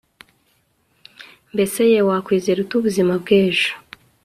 [1.53, 3.71] mbese ye wakizera ute ubuzima bw'ejo